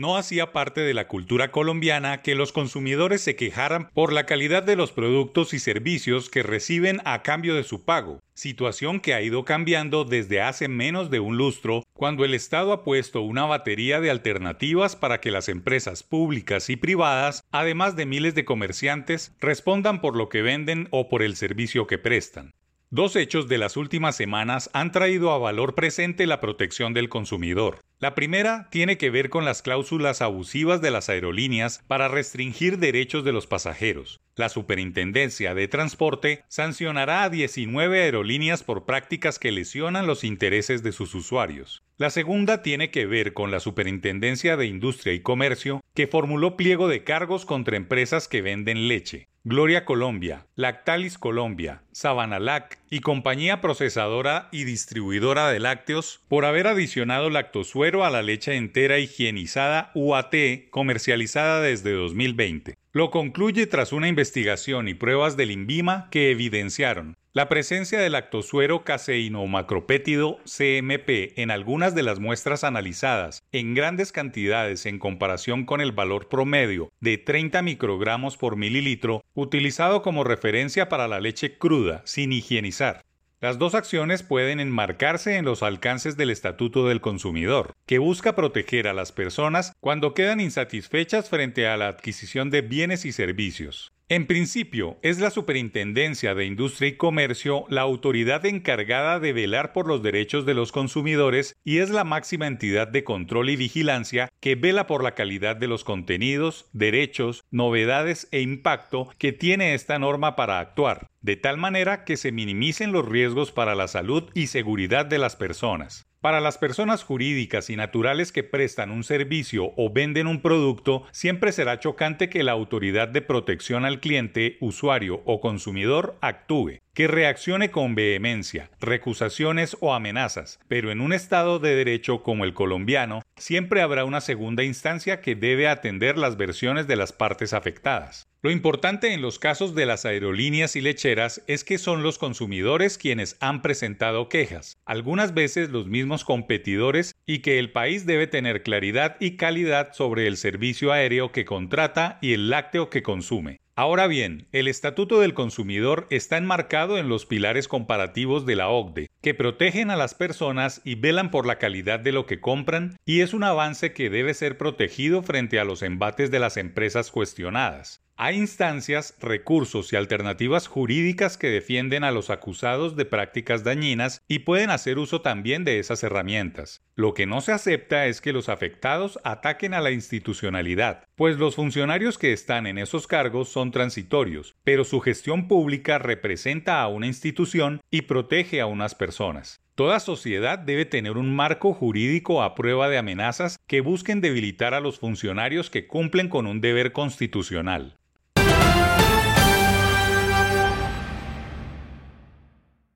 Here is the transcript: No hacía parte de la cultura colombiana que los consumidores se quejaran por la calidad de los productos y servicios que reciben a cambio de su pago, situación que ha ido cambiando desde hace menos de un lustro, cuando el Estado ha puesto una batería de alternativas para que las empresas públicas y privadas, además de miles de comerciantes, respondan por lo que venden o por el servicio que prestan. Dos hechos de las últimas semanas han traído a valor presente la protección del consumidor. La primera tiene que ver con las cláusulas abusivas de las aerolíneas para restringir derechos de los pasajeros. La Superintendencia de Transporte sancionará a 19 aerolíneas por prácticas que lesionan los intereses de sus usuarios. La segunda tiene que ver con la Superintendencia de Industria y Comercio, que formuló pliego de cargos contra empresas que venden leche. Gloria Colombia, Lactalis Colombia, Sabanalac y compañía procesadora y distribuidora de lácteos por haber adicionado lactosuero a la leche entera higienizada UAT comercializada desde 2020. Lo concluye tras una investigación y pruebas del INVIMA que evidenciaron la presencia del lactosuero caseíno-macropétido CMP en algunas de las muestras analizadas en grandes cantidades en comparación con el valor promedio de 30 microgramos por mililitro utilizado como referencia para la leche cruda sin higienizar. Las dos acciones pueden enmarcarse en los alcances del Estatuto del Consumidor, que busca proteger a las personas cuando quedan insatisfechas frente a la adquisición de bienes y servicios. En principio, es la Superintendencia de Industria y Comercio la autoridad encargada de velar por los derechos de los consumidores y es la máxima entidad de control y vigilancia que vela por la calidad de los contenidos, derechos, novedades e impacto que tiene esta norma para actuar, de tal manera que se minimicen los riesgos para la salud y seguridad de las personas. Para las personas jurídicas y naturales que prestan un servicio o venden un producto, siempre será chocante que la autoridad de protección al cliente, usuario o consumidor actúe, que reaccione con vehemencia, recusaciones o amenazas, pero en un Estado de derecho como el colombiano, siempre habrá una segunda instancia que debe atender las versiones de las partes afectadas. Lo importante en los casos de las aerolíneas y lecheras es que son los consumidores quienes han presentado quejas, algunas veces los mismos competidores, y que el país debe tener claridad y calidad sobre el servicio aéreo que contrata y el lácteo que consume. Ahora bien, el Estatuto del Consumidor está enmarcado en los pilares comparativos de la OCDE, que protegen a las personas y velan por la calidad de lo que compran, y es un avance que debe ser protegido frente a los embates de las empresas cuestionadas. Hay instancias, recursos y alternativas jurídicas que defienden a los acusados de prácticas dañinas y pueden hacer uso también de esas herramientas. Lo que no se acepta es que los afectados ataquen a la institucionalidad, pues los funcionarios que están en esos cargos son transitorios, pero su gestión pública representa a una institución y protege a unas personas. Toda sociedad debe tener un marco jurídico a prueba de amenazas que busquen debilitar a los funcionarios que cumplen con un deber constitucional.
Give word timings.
No 0.00 0.16
hacía 0.16 0.50
parte 0.50 0.80
de 0.80 0.94
la 0.94 1.08
cultura 1.08 1.50
colombiana 1.50 2.22
que 2.22 2.34
los 2.34 2.52
consumidores 2.52 3.20
se 3.20 3.36
quejaran 3.36 3.90
por 3.92 4.14
la 4.14 4.24
calidad 4.24 4.62
de 4.62 4.74
los 4.74 4.92
productos 4.92 5.52
y 5.52 5.58
servicios 5.58 6.30
que 6.30 6.42
reciben 6.42 7.02
a 7.04 7.22
cambio 7.22 7.54
de 7.54 7.64
su 7.64 7.84
pago, 7.84 8.18
situación 8.32 9.00
que 9.00 9.12
ha 9.12 9.20
ido 9.20 9.44
cambiando 9.44 10.06
desde 10.06 10.40
hace 10.40 10.68
menos 10.68 11.10
de 11.10 11.20
un 11.20 11.36
lustro, 11.36 11.82
cuando 11.92 12.24
el 12.24 12.32
Estado 12.32 12.72
ha 12.72 12.82
puesto 12.82 13.20
una 13.20 13.44
batería 13.44 14.00
de 14.00 14.10
alternativas 14.10 14.96
para 14.96 15.20
que 15.20 15.30
las 15.30 15.50
empresas 15.50 16.02
públicas 16.02 16.70
y 16.70 16.76
privadas, 16.76 17.44
además 17.50 17.94
de 17.94 18.06
miles 18.06 18.34
de 18.34 18.46
comerciantes, 18.46 19.36
respondan 19.38 20.00
por 20.00 20.16
lo 20.16 20.30
que 20.30 20.40
venden 20.40 20.88
o 20.92 21.10
por 21.10 21.22
el 21.22 21.36
servicio 21.36 21.86
que 21.86 21.98
prestan. 21.98 22.54
Dos 22.92 23.14
hechos 23.14 23.46
de 23.46 23.56
las 23.56 23.76
últimas 23.76 24.16
semanas 24.16 24.68
han 24.72 24.90
traído 24.90 25.30
a 25.30 25.38
valor 25.38 25.76
presente 25.76 26.26
la 26.26 26.40
protección 26.40 26.92
del 26.92 27.08
consumidor. 27.08 27.78
La 28.00 28.16
primera 28.16 28.68
tiene 28.72 28.98
que 28.98 29.10
ver 29.10 29.30
con 29.30 29.44
las 29.44 29.62
cláusulas 29.62 30.20
abusivas 30.20 30.80
de 30.80 30.90
las 30.90 31.08
aerolíneas 31.08 31.84
para 31.86 32.08
restringir 32.08 32.78
derechos 32.78 33.24
de 33.24 33.30
los 33.30 33.46
pasajeros. 33.46 34.18
La 34.34 34.48
Superintendencia 34.48 35.54
de 35.54 35.68
Transporte 35.68 36.42
sancionará 36.48 37.22
a 37.22 37.30
19 37.30 38.02
aerolíneas 38.02 38.64
por 38.64 38.86
prácticas 38.86 39.38
que 39.38 39.52
lesionan 39.52 40.08
los 40.08 40.24
intereses 40.24 40.82
de 40.82 40.90
sus 40.90 41.14
usuarios. 41.14 41.84
La 41.96 42.10
segunda 42.10 42.62
tiene 42.62 42.90
que 42.90 43.06
ver 43.06 43.34
con 43.34 43.52
la 43.52 43.60
Superintendencia 43.60 44.56
de 44.56 44.66
Industria 44.66 45.12
y 45.12 45.20
Comercio, 45.20 45.80
que 45.94 46.08
formuló 46.08 46.56
pliego 46.56 46.88
de 46.88 47.04
cargos 47.04 47.46
contra 47.46 47.76
empresas 47.76 48.26
que 48.26 48.42
venden 48.42 48.88
leche. 48.88 49.28
Gloria 49.42 49.86
Colombia, 49.86 50.46
Lactalis 50.54 51.16
Colombia, 51.16 51.82
Sabanalac 51.92 52.78
y 52.90 53.00
compañía 53.00 53.62
procesadora 53.62 54.50
y 54.52 54.64
distribuidora 54.64 55.48
de 55.48 55.60
lácteos 55.60 56.20
por 56.28 56.44
haber 56.44 56.66
adicionado 56.66 57.30
lactosuero 57.30 58.04
a 58.04 58.10
la 58.10 58.20
leche 58.20 58.56
entera 58.56 58.98
higienizada 58.98 59.92
UAT 59.94 60.34
comercializada 60.68 61.62
desde 61.62 61.92
2020. 61.92 62.79
Lo 62.92 63.12
concluye 63.12 63.68
tras 63.68 63.92
una 63.92 64.08
investigación 64.08 64.88
y 64.88 64.94
pruebas 64.94 65.36
del 65.36 65.52
INVIMA 65.52 66.08
que 66.10 66.32
evidenciaron 66.32 67.16
la 67.32 67.48
presencia 67.48 68.00
del 68.00 68.10
lactosuero 68.10 68.82
caseíno-macropétido 68.82 70.38
CMP 70.44 71.38
en 71.38 71.52
algunas 71.52 71.94
de 71.94 72.02
las 72.02 72.18
muestras 72.18 72.64
analizadas 72.64 73.44
en 73.52 73.74
grandes 73.74 74.10
cantidades 74.10 74.86
en 74.86 74.98
comparación 74.98 75.66
con 75.66 75.80
el 75.80 75.92
valor 75.92 76.28
promedio 76.28 76.90
de 76.98 77.16
30 77.16 77.62
microgramos 77.62 78.36
por 78.36 78.56
mililitro 78.56 79.22
utilizado 79.34 80.02
como 80.02 80.24
referencia 80.24 80.88
para 80.88 81.06
la 81.06 81.20
leche 81.20 81.58
cruda 81.58 82.02
sin 82.04 82.32
higienizar. 82.32 83.04
Las 83.42 83.58
dos 83.58 83.74
acciones 83.74 84.22
pueden 84.22 84.60
enmarcarse 84.60 85.36
en 85.36 85.46
los 85.46 85.62
alcances 85.62 86.18
del 86.18 86.28
Estatuto 86.28 86.86
del 86.86 87.00
Consumidor, 87.00 87.72
que 87.86 87.98
busca 87.98 88.36
proteger 88.36 88.86
a 88.86 88.92
las 88.92 89.12
personas 89.12 89.72
cuando 89.80 90.12
quedan 90.12 90.40
insatisfechas 90.40 91.30
frente 91.30 91.66
a 91.66 91.78
la 91.78 91.88
adquisición 91.88 92.50
de 92.50 92.60
bienes 92.60 93.06
y 93.06 93.12
servicios. 93.12 93.94
En 94.10 94.26
principio, 94.26 94.98
es 95.02 95.20
la 95.20 95.30
Superintendencia 95.30 96.34
de 96.34 96.44
Industria 96.44 96.88
y 96.88 96.96
Comercio 96.96 97.64
la 97.68 97.82
autoridad 97.82 98.44
encargada 98.44 99.20
de 99.20 99.32
velar 99.32 99.72
por 99.72 99.86
los 99.86 100.02
derechos 100.02 100.44
de 100.44 100.52
los 100.52 100.72
consumidores 100.72 101.54
y 101.62 101.78
es 101.78 101.90
la 101.90 102.02
máxima 102.02 102.48
entidad 102.48 102.88
de 102.88 103.04
control 103.04 103.50
y 103.50 103.54
vigilancia 103.54 104.28
que 104.40 104.56
vela 104.56 104.88
por 104.88 105.04
la 105.04 105.14
calidad 105.14 105.54
de 105.54 105.68
los 105.68 105.84
contenidos, 105.84 106.68
derechos, 106.72 107.44
novedades 107.52 108.26
e 108.32 108.40
impacto 108.40 109.08
que 109.16 109.30
tiene 109.30 109.74
esta 109.74 110.00
norma 110.00 110.34
para 110.34 110.58
actuar, 110.58 111.06
de 111.20 111.36
tal 111.36 111.56
manera 111.56 112.04
que 112.04 112.16
se 112.16 112.32
minimicen 112.32 112.90
los 112.90 113.06
riesgos 113.06 113.52
para 113.52 113.76
la 113.76 113.86
salud 113.86 114.24
y 114.34 114.48
seguridad 114.48 115.06
de 115.06 115.18
las 115.18 115.36
personas. 115.36 116.09
Para 116.20 116.42
las 116.42 116.58
personas 116.58 117.02
jurídicas 117.02 117.70
y 117.70 117.76
naturales 117.76 118.30
que 118.30 118.42
prestan 118.42 118.90
un 118.90 119.04
servicio 119.04 119.72
o 119.78 119.90
venden 119.90 120.26
un 120.26 120.42
producto, 120.42 121.04
siempre 121.12 121.50
será 121.50 121.80
chocante 121.80 122.28
que 122.28 122.42
la 122.42 122.52
autoridad 122.52 123.08
de 123.08 123.22
protección 123.22 123.86
al 123.86 124.00
cliente, 124.00 124.58
usuario 124.60 125.22
o 125.24 125.40
consumidor 125.40 126.18
actúe, 126.20 126.80
que 126.92 127.08
reaccione 127.08 127.70
con 127.70 127.94
vehemencia, 127.94 128.70
recusaciones 128.80 129.78
o 129.80 129.94
amenazas, 129.94 130.60
pero 130.68 130.90
en 130.90 131.00
un 131.00 131.14
Estado 131.14 131.58
de 131.58 131.74
derecho 131.74 132.22
como 132.22 132.44
el 132.44 132.52
colombiano, 132.52 133.22
siempre 133.38 133.80
habrá 133.80 134.04
una 134.04 134.20
segunda 134.20 134.62
instancia 134.62 135.22
que 135.22 135.34
debe 135.34 135.68
atender 135.68 136.18
las 136.18 136.36
versiones 136.36 136.86
de 136.86 136.96
las 136.96 137.14
partes 137.14 137.54
afectadas. 137.54 138.29
Lo 138.42 138.50
importante 138.50 139.12
en 139.12 139.20
los 139.20 139.38
casos 139.38 139.74
de 139.74 139.84
las 139.84 140.06
aerolíneas 140.06 140.74
y 140.74 140.80
lecheras 140.80 141.42
es 141.46 141.62
que 141.62 141.76
son 141.76 142.02
los 142.02 142.16
consumidores 142.16 142.96
quienes 142.96 143.36
han 143.40 143.60
presentado 143.60 144.30
quejas, 144.30 144.78
algunas 144.86 145.34
veces 145.34 145.68
los 145.68 145.88
mismos 145.88 146.24
competidores, 146.24 147.14
y 147.26 147.40
que 147.40 147.58
el 147.58 147.70
país 147.70 148.06
debe 148.06 148.26
tener 148.26 148.62
claridad 148.62 149.18
y 149.20 149.36
calidad 149.36 149.92
sobre 149.92 150.26
el 150.26 150.38
servicio 150.38 150.90
aéreo 150.90 151.32
que 151.32 151.44
contrata 151.44 152.18
y 152.22 152.32
el 152.32 152.48
lácteo 152.48 152.88
que 152.88 153.02
consume. 153.02 153.60
Ahora 153.76 154.06
bien, 154.06 154.48
el 154.52 154.68
Estatuto 154.68 155.20
del 155.20 155.34
Consumidor 155.34 156.06
está 156.10 156.38
enmarcado 156.38 156.96
en 156.96 157.10
los 157.10 157.26
pilares 157.26 157.68
comparativos 157.68 158.46
de 158.46 158.56
la 158.56 158.68
OCDE, 158.68 159.08
que 159.20 159.34
protegen 159.34 159.90
a 159.90 159.96
las 159.96 160.14
personas 160.14 160.80
y 160.82 160.94
velan 160.94 161.30
por 161.30 161.46
la 161.46 161.58
calidad 161.58 162.00
de 162.00 162.12
lo 162.12 162.24
que 162.24 162.40
compran, 162.40 162.96
y 163.04 163.20
es 163.20 163.34
un 163.34 163.44
avance 163.44 163.92
que 163.92 164.08
debe 164.08 164.32
ser 164.32 164.56
protegido 164.56 165.22
frente 165.22 165.60
a 165.60 165.64
los 165.64 165.82
embates 165.82 166.30
de 166.30 166.38
las 166.38 166.56
empresas 166.56 167.10
cuestionadas. 167.10 168.02
Hay 168.22 168.36
instancias, 168.36 169.16
recursos 169.22 169.94
y 169.94 169.96
alternativas 169.96 170.66
jurídicas 170.66 171.38
que 171.38 171.48
defienden 171.48 172.04
a 172.04 172.10
los 172.10 172.28
acusados 172.28 172.94
de 172.94 173.06
prácticas 173.06 173.64
dañinas 173.64 174.20
y 174.28 174.40
pueden 174.40 174.68
hacer 174.68 174.98
uso 174.98 175.22
también 175.22 175.64
de 175.64 175.78
esas 175.78 176.02
herramientas. 176.02 176.82
Lo 176.96 177.14
que 177.14 177.24
no 177.24 177.40
se 177.40 177.52
acepta 177.52 178.04
es 178.08 178.20
que 178.20 178.34
los 178.34 178.50
afectados 178.50 179.18
ataquen 179.24 179.72
a 179.72 179.80
la 179.80 179.90
institucionalidad, 179.90 181.02
pues 181.16 181.38
los 181.38 181.54
funcionarios 181.54 182.18
que 182.18 182.34
están 182.34 182.66
en 182.66 182.76
esos 182.76 183.06
cargos 183.06 183.48
son 183.48 183.70
transitorios, 183.70 184.54
pero 184.64 184.84
su 184.84 185.00
gestión 185.00 185.48
pública 185.48 185.96
representa 185.96 186.82
a 186.82 186.88
una 186.88 187.06
institución 187.06 187.80
y 187.90 188.02
protege 188.02 188.60
a 188.60 188.66
unas 188.66 188.94
personas. 188.94 189.62
Toda 189.74 189.98
sociedad 189.98 190.58
debe 190.58 190.84
tener 190.84 191.16
un 191.16 191.34
marco 191.34 191.72
jurídico 191.72 192.42
a 192.42 192.54
prueba 192.54 192.90
de 192.90 192.98
amenazas 192.98 193.56
que 193.66 193.80
busquen 193.80 194.20
debilitar 194.20 194.74
a 194.74 194.80
los 194.80 194.98
funcionarios 194.98 195.70
que 195.70 195.86
cumplen 195.86 196.28
con 196.28 196.46
un 196.46 196.60
deber 196.60 196.92
constitucional. 196.92 197.96